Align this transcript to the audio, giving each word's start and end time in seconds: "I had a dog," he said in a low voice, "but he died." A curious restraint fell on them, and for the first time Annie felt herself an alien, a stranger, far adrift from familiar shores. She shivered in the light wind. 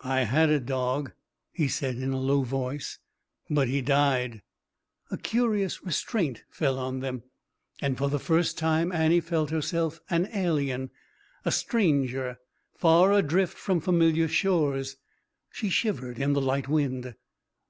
"I 0.00 0.20
had 0.22 0.48
a 0.48 0.58
dog," 0.58 1.12
he 1.52 1.68
said 1.68 1.96
in 1.98 2.12
a 2.12 2.18
low 2.18 2.44
voice, 2.44 2.98
"but 3.50 3.68
he 3.68 3.82
died." 3.82 4.40
A 5.10 5.18
curious 5.18 5.84
restraint 5.84 6.44
fell 6.48 6.78
on 6.78 7.00
them, 7.00 7.24
and 7.78 7.98
for 7.98 8.08
the 8.08 8.18
first 8.18 8.56
time 8.56 8.90
Annie 8.90 9.20
felt 9.20 9.50
herself 9.50 10.00
an 10.08 10.30
alien, 10.32 10.88
a 11.44 11.52
stranger, 11.52 12.38
far 12.74 13.12
adrift 13.12 13.58
from 13.58 13.80
familiar 13.80 14.28
shores. 14.28 14.96
She 15.50 15.68
shivered 15.68 16.18
in 16.18 16.32
the 16.32 16.40
light 16.40 16.66
wind. 16.68 17.14